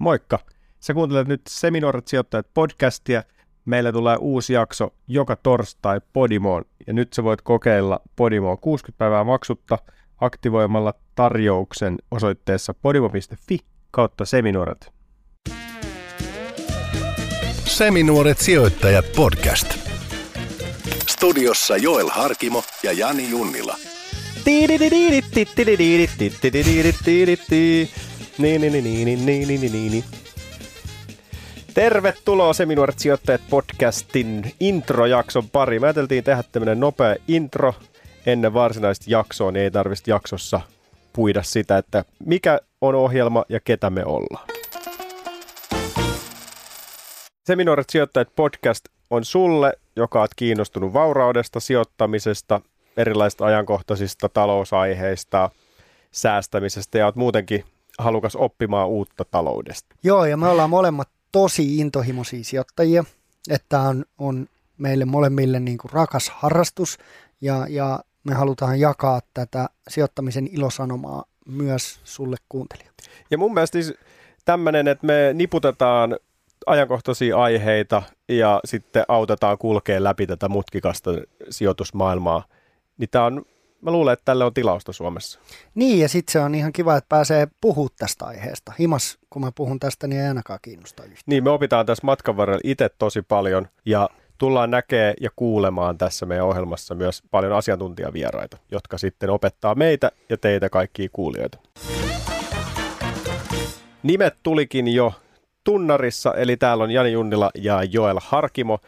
Moikka! 0.00 0.38
Sä 0.80 0.94
kuuntelet 0.94 1.28
nyt 1.28 1.40
Seminoorat 1.48 2.08
sijoittajat 2.08 2.46
podcastia. 2.54 3.22
Meillä 3.64 3.92
tulee 3.92 4.16
uusi 4.20 4.52
jakso 4.52 4.94
joka 5.08 5.36
torstai 5.36 6.00
Podimoon 6.12 6.64
ja 6.86 6.92
nyt 6.92 7.12
sä 7.12 7.24
voit 7.24 7.42
kokeilla 7.42 8.00
Podimoa 8.16 8.56
60 8.56 8.98
päivää 8.98 9.24
maksutta 9.24 9.78
aktivoimalla 10.20 10.94
tarjouksen 11.14 11.98
osoitteessa 12.10 12.74
podimo.fi 12.74 13.58
kautta 13.90 14.24
Seminuoret. 14.24 14.92
Seminuoret 17.64 18.38
sijoittajat 18.38 19.04
podcast. 19.16 19.78
Studiossa 21.08 21.76
Joel 21.76 22.08
Harkimo 22.08 22.62
ja 22.82 22.92
Jani 22.92 23.30
Junnila. 23.30 23.76
Niin, 28.42 28.60
niin, 28.60 28.72
niin, 28.72 28.84
niin, 28.84 29.26
niin, 29.26 29.48
niin, 29.48 29.72
niin, 29.72 29.92
niin. 29.92 30.04
Tervetuloa 31.74 32.52
Seminuoret 32.52 32.98
sijoittajat 32.98 33.40
podcastin 33.50 34.54
introjakson 34.60 35.48
pari. 35.48 35.78
Mä 35.78 35.86
ajateltiin 35.86 36.24
tehdä 36.24 36.44
tämmönen 36.52 36.80
nopea 36.80 37.16
intro 37.28 37.74
ennen 38.26 38.54
varsinaista 38.54 39.04
jaksoa, 39.08 39.52
niin 39.52 39.62
ei 39.62 39.70
tarvitsisi 39.70 40.10
jaksossa 40.10 40.60
puida 41.12 41.42
sitä, 41.42 41.78
että 41.78 42.04
mikä 42.26 42.60
on 42.80 42.94
ohjelma 42.94 43.44
ja 43.48 43.60
ketä 43.60 43.90
me 43.90 44.04
ollaan. 44.04 44.48
Seminuoret 47.46 47.90
sijoittajat 47.90 48.28
podcast 48.36 48.84
on 49.10 49.24
sulle, 49.24 49.72
joka 49.96 50.20
oot 50.20 50.34
kiinnostunut 50.36 50.92
vauraudesta, 50.92 51.60
sijoittamisesta, 51.60 52.60
erilaisista 52.96 53.44
ajankohtaisista 53.44 54.28
talousaiheista, 54.28 55.50
säästämisestä 56.12 56.98
ja 56.98 57.06
oot 57.06 57.16
muutenkin 57.16 57.64
halukas 58.00 58.36
oppimaan 58.36 58.88
uutta 58.88 59.24
taloudesta. 59.24 59.96
Joo, 60.02 60.24
ja 60.24 60.36
me 60.36 60.48
ollaan 60.48 60.70
molemmat 60.70 61.08
tosi 61.32 61.78
intohimoisia 61.78 62.44
sijoittajia, 62.44 63.04
että 63.50 63.80
on, 63.80 64.04
on 64.18 64.46
meille 64.78 65.04
molemmille 65.04 65.60
niin 65.60 65.78
kuin 65.78 65.92
rakas 65.92 66.30
harrastus 66.30 66.98
ja, 67.40 67.66
ja 67.68 68.00
me 68.24 68.34
halutaan 68.34 68.80
jakaa 68.80 69.20
tätä 69.34 69.68
sijoittamisen 69.88 70.48
ilosanomaa 70.52 71.24
myös 71.48 72.00
sulle 72.04 72.36
kuuntelijalle. 72.48 72.94
Ja 73.30 73.38
mun 73.38 73.54
mielestä 73.54 73.82
siis 73.82 73.94
tämmöinen, 74.44 74.88
että 74.88 75.06
me 75.06 75.30
niputetaan 75.34 76.16
ajankohtaisia 76.66 77.36
aiheita 77.36 78.02
ja 78.28 78.60
sitten 78.64 79.04
autetaan 79.08 79.58
kulkea 79.58 80.04
läpi 80.04 80.26
tätä 80.26 80.48
mutkikasta 80.48 81.10
sijoitusmaailmaa, 81.50 82.44
niin 82.98 83.08
tämä 83.10 83.24
on 83.24 83.44
mä 83.82 83.90
luulen, 83.90 84.12
että 84.12 84.24
tälle 84.24 84.44
on 84.44 84.54
tilausta 84.54 84.92
Suomessa. 84.92 85.40
Niin, 85.74 86.00
ja 86.00 86.08
sitten 86.08 86.32
se 86.32 86.40
on 86.40 86.54
ihan 86.54 86.72
kiva, 86.72 86.96
että 86.96 87.08
pääsee 87.08 87.48
puhumaan 87.60 87.94
tästä 87.98 88.24
aiheesta. 88.24 88.72
Himas, 88.78 89.18
kun 89.30 89.42
mä 89.42 89.52
puhun 89.54 89.80
tästä, 89.80 90.06
niin 90.06 90.20
ei 90.20 90.28
ainakaan 90.28 90.58
kiinnosta 90.62 91.02
yhtään. 91.02 91.22
Niin, 91.26 91.44
me 91.44 91.50
opitaan 91.50 91.86
tässä 91.86 92.06
matkan 92.06 92.36
varrella 92.36 92.60
itse 92.64 92.88
tosi 92.98 93.22
paljon, 93.22 93.68
ja 93.84 94.08
tullaan 94.38 94.70
näkee 94.70 95.14
ja 95.20 95.30
kuulemaan 95.36 95.98
tässä 95.98 96.26
meidän 96.26 96.46
ohjelmassa 96.46 96.94
myös 96.94 97.22
paljon 97.30 97.52
asiantuntijavieraita, 97.52 98.56
jotka 98.70 98.98
sitten 98.98 99.30
opettaa 99.30 99.74
meitä 99.74 100.12
ja 100.28 100.36
teitä 100.36 100.70
kaikkia 100.70 101.08
kuulijoita. 101.12 101.58
Nimet 104.02 104.34
tulikin 104.42 104.88
jo 104.88 105.12
tunnarissa, 105.64 106.34
eli 106.34 106.56
täällä 106.56 106.84
on 106.84 106.90
Jani 106.90 107.12
Junnila 107.12 107.50
ja 107.54 107.82
Joel 107.82 108.18
Harkimo. 108.22 108.78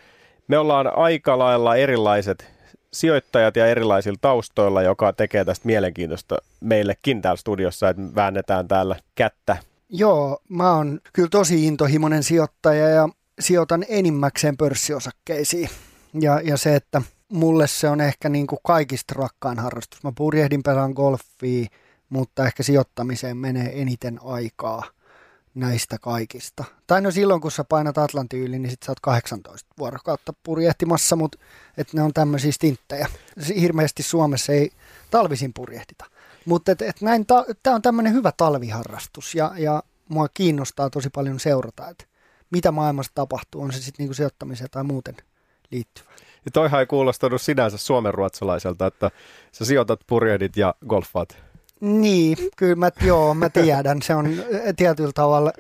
Me 0.49 0.59
ollaan 0.59 0.97
aika 0.97 1.39
lailla 1.39 1.77
erilaiset 1.77 2.53
sijoittajat 2.93 3.57
ja 3.57 3.67
erilaisilla 3.67 4.19
taustoilla, 4.21 4.83
joka 4.83 5.13
tekee 5.13 5.45
tästä 5.45 5.67
mielenkiintoista 5.67 6.37
meillekin 6.61 7.23
täällä 7.23 7.37
studiossa, 7.37 7.89
että 7.89 8.03
väännetään 8.15 8.69
täällä 8.69 8.97
kättä. 9.15 9.57
Joo, 9.89 10.43
mä 10.49 10.77
oon 10.77 11.01
kyllä 11.13 11.29
tosi 11.29 11.67
intohimoinen 11.67 12.23
sijoittaja 12.23 12.89
ja 12.89 13.09
sijoitan 13.41 13.85
enimmäkseen 13.89 14.57
pörssiosakkeisiin. 14.57 15.69
Ja, 16.21 16.41
ja 16.45 16.57
se, 16.57 16.77
että 16.77 17.03
mulle 17.29 17.67
se 17.67 17.89
on 17.89 18.01
ehkä 18.01 18.29
niin 18.29 18.47
kuin 18.47 18.59
kaikista 18.63 19.15
rakkaan 19.17 19.59
harrastus. 19.59 20.03
Mä 20.03 20.13
purjehdin 20.15 20.63
pelaan 20.63 20.93
golfia, 20.93 21.67
mutta 22.09 22.47
ehkä 22.47 22.63
sijoittamiseen 22.63 23.37
menee 23.37 23.81
eniten 23.81 24.21
aikaa– 24.23 24.83
näistä 25.55 25.99
kaikista. 25.99 26.65
Tai 26.87 27.01
no 27.01 27.11
silloin, 27.11 27.41
kun 27.41 27.51
sä 27.51 27.65
painat 27.65 27.99
Atlantin 27.99 28.41
yli, 28.41 28.59
niin 28.59 28.71
sit 28.71 28.83
sä 28.83 28.93
oot 28.93 29.01
18 29.01 29.71
vuorokautta 29.79 30.33
purjehtimassa, 30.43 31.17
mutta 31.17 31.39
et 31.77 31.93
ne 31.93 32.03
on 32.03 32.13
tämmöisiä 32.13 32.53
stinttejä. 32.53 33.09
Hirveästi 33.61 34.03
Suomessa 34.03 34.53
ei 34.53 34.71
talvisin 35.11 35.53
purjehdita. 35.53 36.05
Mutta 36.45 36.73
et, 36.73 36.83
et 36.83 37.01
näin, 37.01 37.27
ta- 37.27 37.45
tämä 37.63 37.77
on 37.77 37.83
tämmöinen 37.83 38.13
hyvä 38.13 38.33
talviharrastus 38.37 39.35
ja, 39.35 39.53
ja 39.57 39.83
mua 40.09 40.29
kiinnostaa 40.35 40.91
tosi 40.91 41.11
paljon 41.11 41.41
seurata, 41.41 41.89
että 41.89 42.05
mitä 42.51 42.73
maailmassa 42.73 43.13
tapahtuu, 43.15 43.63
on 43.63 43.73
se 43.73 43.79
sitten 43.79 44.05
niinku 44.05 44.15
sijoittamiseen 44.15 44.71
tai 44.71 44.85
muuten 44.85 45.17
liittyvä. 45.71 46.11
Ja 46.45 46.51
toihan 46.51 46.81
ei 46.81 46.87
kuulostanut 46.87 47.43
sinänsä 47.43 47.79
suomenruotsalaiselta, 47.79 48.87
että 48.87 49.11
sä 49.53 49.65
sijoitat, 49.65 50.01
purjehdit 50.07 50.57
ja 50.57 50.75
golfaat. 50.89 51.37
Niin, 51.83 52.37
kyllä 52.57 52.77
mä, 52.77 52.91
joo, 53.05 53.35
mä 53.35 53.51
tiedän. 53.51 54.03
Se 54.03 54.15
on 54.15 54.27
eh, 54.27 54.75
tietyllä 54.77 55.13
tavalla 55.15 55.53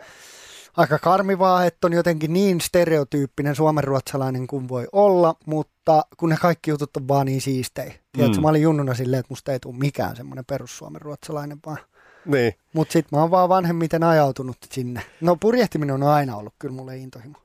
aika 0.76 0.98
karmivaa, 0.98 1.64
että 1.64 1.86
on 1.86 1.92
jotenkin 1.92 2.32
niin 2.32 2.60
stereotyyppinen 2.60 3.54
suomenruotsalainen 3.54 4.46
kuin 4.46 4.68
voi 4.68 4.88
olla, 4.92 5.34
mutta 5.46 6.02
kun 6.16 6.28
ne 6.28 6.36
kaikki 6.40 6.70
jutut 6.70 6.96
on 6.96 7.08
vaan 7.08 7.26
niin 7.26 7.40
siistejä. 7.40 7.94
Tiedätkö, 8.12 8.36
mm. 8.36 8.42
mä 8.42 8.48
olin 8.48 8.62
junnuna 8.62 8.94
silleen, 8.94 9.20
että 9.20 9.32
musta 9.32 9.52
ei 9.52 9.60
tule 9.60 9.74
mikään 9.76 10.16
semmoinen 10.16 10.44
perussuomenruotsalainen 10.44 11.58
vaan. 11.66 11.78
Niin. 12.26 12.54
Mutta 12.72 12.92
sitten 12.92 13.16
mä 13.16 13.20
oon 13.20 13.30
vaan 13.30 13.48
vanhemmiten 13.48 14.02
ajautunut 14.02 14.56
sinne. 14.70 15.02
No 15.20 15.36
purjehtiminen 15.36 15.94
on 15.94 16.02
aina 16.02 16.36
ollut 16.36 16.54
kyllä 16.58 16.74
mulle 16.74 16.96
intohimo. 16.96 17.38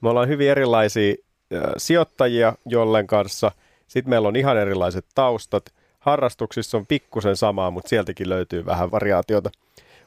Me 0.00 0.08
ollaan 0.08 0.28
hyvin 0.28 0.50
erilaisia 0.50 1.14
äh, 1.54 1.60
sijoittajia 1.76 2.54
jollen 2.66 3.06
kanssa. 3.06 3.52
Sitten 3.86 4.10
meillä 4.10 4.28
on 4.28 4.36
ihan 4.36 4.58
erilaiset 4.58 5.06
taustat 5.14 5.75
harrastuksissa 6.06 6.76
on 6.78 6.86
pikkusen 6.86 7.36
samaa, 7.36 7.70
mutta 7.70 7.88
sieltäkin 7.88 8.28
löytyy 8.28 8.66
vähän 8.66 8.90
variaatiota. 8.90 9.50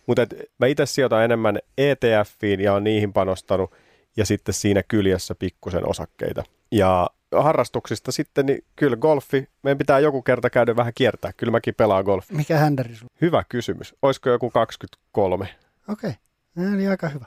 Mutta 0.08 0.28
mä 0.58 0.68
itse 0.68 0.86
sijoitan 0.86 1.24
enemmän 1.24 1.60
ETFiin 1.78 2.60
ja 2.60 2.74
on 2.74 2.84
niihin 2.84 3.14
panostanut 3.14 3.72
ja 4.18 4.26
sitten 4.26 4.54
siinä 4.54 4.84
kyljessä 4.84 5.36
pikkusen 5.36 5.90
osakkeita. 5.90 6.44
Ja 6.72 7.10
harrastuksista 7.36 8.12
sitten, 8.12 8.46
niin 8.46 8.64
kyllä 8.76 8.98
golfi, 8.98 9.48
meidän 9.64 9.78
pitää 9.78 10.00
joku 10.00 10.22
kerta 10.22 10.50
käydä 10.50 10.76
vähän 10.76 10.94
kiertää. 10.96 11.32
Kyllä 11.38 11.52
mäkin 11.52 11.76
pelaan 11.76 12.04
golfia. 12.04 12.38
Mikä 12.38 12.58
händäri 12.58 12.96
sulla? 12.96 13.12
Hyvä 13.22 13.44
kysymys. 13.50 13.96
Olisiko 14.02 14.30
joku 14.30 14.50
23? 14.50 15.50
Okei, 15.90 16.14
okay. 16.58 16.74
eli 16.74 16.88
aika 16.88 17.10
hyvä. 17.10 17.26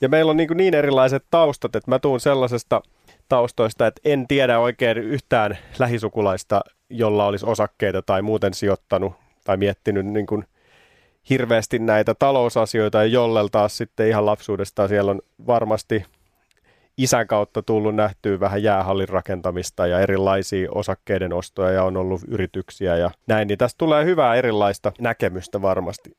Ja 0.00 0.08
meillä 0.08 0.30
on 0.30 0.36
niin, 0.36 0.48
niin 0.54 0.74
erilaiset 0.74 1.24
taustat, 1.30 1.76
että 1.76 1.90
mä 1.90 1.98
tuun 1.98 2.20
sellaisesta 2.20 2.82
taustoista, 3.28 3.86
että 3.86 4.00
en 4.04 4.28
tiedä 4.28 4.58
oikein 4.58 4.98
yhtään 4.98 5.58
lähisukulaista, 5.78 6.60
jolla 6.92 7.26
olisi 7.26 7.46
osakkeita 7.46 8.02
tai 8.02 8.22
muuten 8.22 8.54
sijoittanut 8.54 9.12
tai 9.44 9.56
miettinyt 9.56 10.06
niin 10.06 10.26
kuin 10.26 10.44
hirveästi 11.30 11.78
näitä 11.78 12.14
talousasioita 12.14 12.98
ja 12.98 13.04
jollel 13.04 13.48
taas 13.48 13.76
sitten 13.76 14.08
ihan 14.08 14.26
lapsuudesta 14.26 14.88
siellä 14.88 15.10
on 15.10 15.20
varmasti 15.46 16.04
isän 16.96 17.26
kautta 17.26 17.62
tullut 17.62 17.94
nähtyä 17.94 18.40
vähän 18.40 18.62
jäähallin 18.62 19.08
rakentamista 19.08 19.86
ja 19.86 20.00
erilaisia 20.00 20.68
osakkeiden 20.74 21.32
ostoja 21.32 21.70
ja 21.70 21.84
on 21.84 21.96
ollut 21.96 22.20
yrityksiä 22.28 22.96
ja 22.96 23.10
näin, 23.26 23.48
niin 23.48 23.58
tästä 23.58 23.78
tulee 23.78 24.04
hyvää 24.04 24.34
erilaista 24.34 24.92
näkemystä 25.00 25.62
varmasti 25.62 26.16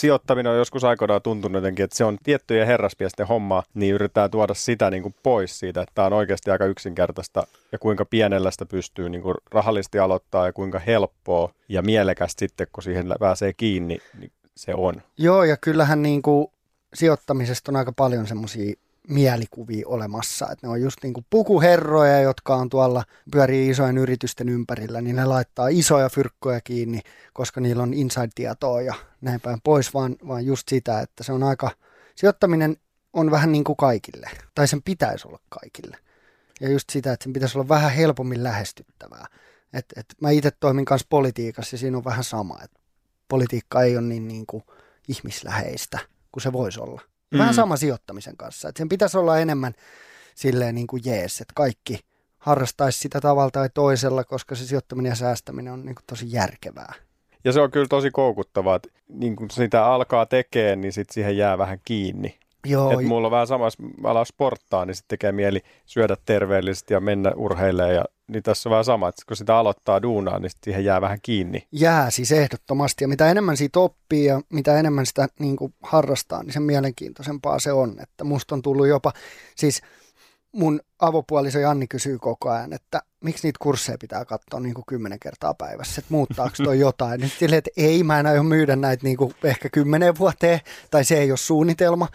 sijoittaminen 0.00 0.52
on 0.52 0.58
joskus 0.58 0.84
aikoinaan 0.84 1.22
tuntunut 1.22 1.62
jotenkin, 1.62 1.84
että 1.84 1.96
se 1.96 2.04
on 2.04 2.18
tiettyjen 2.22 2.66
herraspiesten 2.66 3.26
hommaa, 3.26 3.62
niin 3.74 3.94
yritetään 3.94 4.30
tuoda 4.30 4.54
sitä 4.54 4.90
niin 4.90 5.02
kuin 5.02 5.14
pois 5.22 5.58
siitä, 5.58 5.82
että 5.82 5.92
tämä 5.94 6.06
on 6.06 6.12
oikeasti 6.12 6.50
aika 6.50 6.64
yksinkertaista 6.64 7.46
ja 7.72 7.78
kuinka 7.78 8.04
pienellä 8.04 8.50
sitä 8.50 8.66
pystyy 8.66 9.08
niin 9.08 9.22
kuin 9.22 9.34
rahallisesti 9.50 9.98
aloittaa 9.98 10.46
ja 10.46 10.52
kuinka 10.52 10.78
helppoa 10.78 11.52
ja 11.68 11.82
mielekästä 11.82 12.40
sitten, 12.40 12.66
kun 12.72 12.82
siihen 12.82 13.14
pääsee 13.20 13.52
kiinni, 13.52 13.98
niin 14.18 14.32
se 14.56 14.74
on. 14.74 15.02
Joo, 15.18 15.44
ja 15.44 15.56
kyllähän 15.56 16.02
niin 16.02 16.22
kuin 16.22 16.46
sijoittamisesta 16.94 17.72
on 17.72 17.76
aika 17.76 17.92
paljon 17.92 18.26
semmoisia 18.26 18.74
mielikuvia 19.08 19.88
olemassa. 19.88 20.48
Että 20.52 20.66
ne 20.66 20.70
on 20.70 20.80
just 20.80 20.98
niin 21.02 21.14
kuin 21.14 21.26
pukuherroja, 21.30 22.20
jotka 22.20 22.54
on 22.54 22.68
tuolla, 22.68 23.04
pyörii 23.32 23.68
isojen 23.68 23.98
yritysten 23.98 24.48
ympärillä, 24.48 25.00
niin 25.00 25.16
ne 25.16 25.24
laittaa 25.24 25.68
isoja 25.68 26.08
fyrkkoja 26.08 26.60
kiinni, 26.60 27.00
koska 27.32 27.60
niillä 27.60 27.82
on 27.82 27.94
inside-tietoa 27.94 28.82
ja 28.82 28.94
näin 29.20 29.40
päin 29.40 29.60
pois, 29.64 29.94
vaan, 29.94 30.16
vaan 30.28 30.46
just 30.46 30.68
sitä, 30.68 31.00
että 31.00 31.24
se 31.24 31.32
on 31.32 31.42
aika, 31.42 31.70
sijoittaminen 32.14 32.76
on 33.12 33.30
vähän 33.30 33.52
niin 33.52 33.64
kuin 33.64 33.76
kaikille, 33.76 34.30
tai 34.54 34.68
sen 34.68 34.82
pitäisi 34.82 35.28
olla 35.28 35.38
kaikille. 35.48 35.96
Ja 36.60 36.68
just 36.68 36.90
sitä, 36.90 37.12
että 37.12 37.24
sen 37.24 37.32
pitäisi 37.32 37.58
olla 37.58 37.68
vähän 37.68 37.90
helpommin 37.90 38.42
lähestyttävää. 38.44 39.26
Et, 39.72 39.86
et 39.96 40.06
mä 40.20 40.30
itse 40.30 40.50
toimin 40.50 40.84
kanssa 40.84 41.06
politiikassa 41.10 41.74
ja 41.74 41.78
siinä 41.78 41.96
on 41.96 42.04
vähän 42.04 42.24
sama, 42.24 42.58
että 42.64 42.80
politiikka 43.28 43.82
ei 43.82 43.96
ole 43.96 44.06
niin, 44.06 44.28
niin 44.28 44.46
kuin 44.46 44.62
ihmisläheistä 45.08 45.98
kuin 46.32 46.42
se 46.42 46.52
voisi 46.52 46.80
olla. 46.80 47.09
Mm. 47.30 47.38
Vähän 47.38 47.54
sama 47.54 47.76
sijoittamisen 47.76 48.36
kanssa. 48.36 48.68
Että 48.68 48.78
sen 48.78 48.88
pitäisi 48.88 49.18
olla 49.18 49.38
enemmän 49.38 49.74
silleen 50.34 50.74
niin 50.74 50.86
kuin 50.86 51.02
jees, 51.04 51.40
että 51.40 51.52
kaikki 51.56 51.98
harrastaisi 52.38 52.98
sitä 52.98 53.20
tavalla 53.20 53.50
tai 53.50 53.68
toisella, 53.74 54.24
koska 54.24 54.54
se 54.54 54.66
sijoittaminen 54.66 55.10
ja 55.10 55.16
säästäminen 55.16 55.72
on 55.72 55.84
niin 55.84 55.94
kuin 55.94 56.04
tosi 56.06 56.26
järkevää. 56.28 56.94
Ja 57.44 57.52
se 57.52 57.60
on 57.60 57.70
kyllä 57.70 57.88
tosi 57.88 58.10
koukuttavaa, 58.10 58.76
että 58.76 58.88
niin 59.08 59.36
kun 59.36 59.50
sitä 59.50 59.86
alkaa 59.86 60.26
tekemään, 60.26 60.80
niin 60.80 60.92
sit 60.92 61.10
siihen 61.10 61.36
jää 61.36 61.58
vähän 61.58 61.78
kiinni. 61.84 62.38
Joo, 62.66 63.00
Et 63.00 63.06
mulla 63.06 63.26
on 63.26 63.30
vähän 63.30 63.46
sama, 63.46 63.66
jos 63.66 63.78
mä 63.78 64.08
alan 64.08 64.26
sporttaa, 64.26 64.84
niin 64.84 64.94
sitten 64.94 65.08
tekee 65.08 65.32
mieli 65.32 65.60
syödä 65.86 66.16
terveellisesti 66.24 66.94
ja 66.94 67.00
mennä 67.00 67.32
urheilemaan. 67.36 67.94
Ja, 67.94 68.04
niin 68.32 68.42
tässä 68.42 68.68
on 68.68 68.70
vähän 68.70 68.84
sama, 68.84 69.08
että 69.08 69.22
kun 69.28 69.36
sitä 69.36 69.56
aloittaa 69.56 70.02
duunaa, 70.02 70.38
niin 70.38 70.50
siihen 70.64 70.84
jää 70.84 71.00
vähän 71.00 71.18
kiinni. 71.22 71.66
jää 71.72 72.10
siis 72.10 72.32
ehdottomasti. 72.32 73.04
Ja 73.04 73.08
mitä 73.08 73.30
enemmän 73.30 73.56
siitä 73.56 73.80
oppii 73.80 74.24
ja 74.24 74.40
mitä 74.52 74.78
enemmän 74.78 75.06
sitä 75.06 75.28
niin 75.38 75.56
kuin 75.56 75.74
harrastaa, 75.82 76.42
niin 76.42 76.52
sen 76.52 76.62
mielenkiintoisempaa 76.62 77.58
se 77.58 77.72
on. 77.72 77.96
Että 78.02 78.24
musta 78.24 78.54
on 78.54 78.62
tullut 78.62 78.86
jopa, 78.86 79.12
siis 79.56 79.82
mun 80.52 80.80
avopuoliso 80.98 81.58
Janni 81.58 81.86
kysyy 81.86 82.18
koko 82.18 82.50
ajan, 82.50 82.72
että 82.72 83.02
miksi 83.24 83.48
niitä 83.48 83.58
kursseja 83.62 83.98
pitää 83.98 84.24
katsoa 84.24 84.60
niin 84.60 84.74
kuin 84.74 84.84
kymmenen 84.88 85.18
kertaa 85.18 85.54
päivässä, 85.54 86.00
että 86.00 86.14
muuttaako 86.14 86.54
toi 86.64 86.78
jotain. 86.88 87.20
Nyt 87.20 87.32
silleen, 87.38 87.58
että 87.58 87.70
ei, 87.76 88.02
mä 88.02 88.20
en 88.20 88.26
aio 88.26 88.42
myydä 88.42 88.76
näitä 88.76 89.04
niin 89.04 89.16
kuin 89.16 89.34
ehkä 89.44 89.68
kymmenen 89.68 90.18
vuoteen, 90.18 90.60
tai 90.90 91.04
se 91.04 91.18
ei 91.18 91.30
ole 91.30 91.38
suunnitelma. 91.38 92.08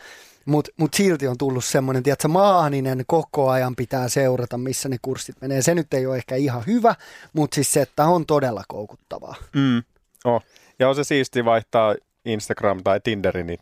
Mutta 0.45 0.71
mut 0.77 0.94
silti 0.94 1.27
on 1.27 1.38
tullut 1.38 1.65
semmoinen, 1.65 2.03
että 2.06 2.27
maaninen 2.27 3.03
koko 3.07 3.50
ajan 3.50 3.75
pitää 3.75 4.09
seurata, 4.09 4.57
missä 4.57 4.89
ne 4.89 4.97
kurssit 5.01 5.36
menee. 5.42 5.62
Se 5.62 5.75
nyt 5.75 5.94
ei 5.94 6.06
ole 6.06 6.18
ehkä 6.18 6.36
ihan 6.36 6.63
hyvä, 6.68 6.95
mutta 7.33 7.56
siis 7.56 7.74
se, 7.74 7.81
että 7.81 8.06
on 8.06 8.25
todella 8.25 8.63
koukuttavaa. 8.68 9.36
Mm. 9.56 9.83
Oh. 10.25 10.44
Ja 10.80 10.89
on 10.89 10.95
se 10.95 11.03
siisti 11.03 11.45
vaihtaa 11.45 11.95
Instagram 12.25 12.83
tai 12.83 13.00
Tinderi 13.00 13.44
niin 13.44 13.59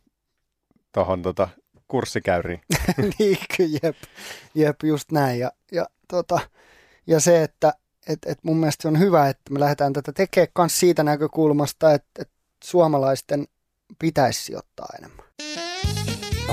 tuohon 0.92 1.22
tota, 1.22 1.50
kurssikäyriin. 1.88 2.62
niin, 3.20 3.38
jep, 3.84 3.96
jep, 4.56 4.84
just 4.84 5.12
näin. 5.12 5.40
Ja, 5.40 5.52
ja, 5.72 5.86
tota, 6.08 6.40
ja 7.08 7.20
se, 7.20 7.44
että 7.44 7.74
et, 8.08 8.20
et 8.26 8.40
mun 8.44 8.58
mielestä 8.58 8.88
on 8.88 9.00
hyvä, 9.00 9.30
että 9.30 9.54
me 9.54 9.60
lähdetään 9.60 9.94
tätä 9.94 10.12
tekemään 10.14 10.50
myös 10.58 10.80
siitä 10.80 11.04
näkökulmasta, 11.04 11.94
että, 11.94 12.22
että 12.22 12.34
suomalaisten 12.64 13.48
pitäisi 14.00 14.44
sijoittaa 14.44 14.88
enemmän. 14.98 15.26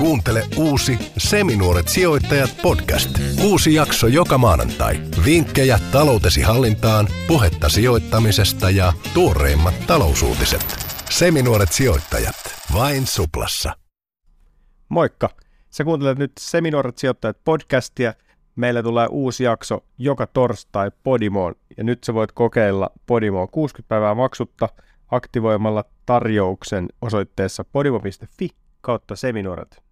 Kuuntele 0.01 0.43
uusi 0.57 0.97
Seminuoret 1.17 1.87
sijoittajat 1.87 2.49
podcast. 2.61 3.09
Uusi 3.43 3.73
jakso 3.73 4.07
joka 4.07 4.37
maanantai. 4.37 4.95
Vinkkejä 5.25 5.79
taloutesi 5.91 6.41
hallintaan, 6.41 7.07
puhetta 7.27 7.69
sijoittamisesta 7.69 8.69
ja 8.69 8.93
tuoreimmat 9.13 9.73
talousuutiset. 9.87 10.65
Seminuoret 11.09 11.71
sijoittajat. 11.71 12.35
Vain 12.73 13.07
Suplassa. 13.07 13.73
Moikka! 14.89 15.29
Sä 15.69 15.83
kuuntelet 15.83 16.17
nyt 16.17 16.31
Seminuoret 16.39 16.97
sijoittajat 16.97 17.37
podcastia. 17.43 18.13
Meillä 18.55 18.83
tulee 18.83 19.07
uusi 19.11 19.43
jakso 19.43 19.83
joka 19.97 20.27
torstai 20.27 20.91
Podimoon 21.03 21.55
ja 21.77 21.83
nyt 21.83 22.03
sä 22.03 22.13
voit 22.13 22.31
kokeilla 22.31 22.89
Podimoa 23.05 23.47
60 23.47 23.89
päivää 23.89 24.15
maksutta 24.15 24.69
aktivoimalla 25.11 25.83
tarjouksen 26.05 26.87
osoitteessa 27.01 27.63
podimo.fi 27.63 28.49
kautta 28.81 29.15
seminuoret. 29.15 29.90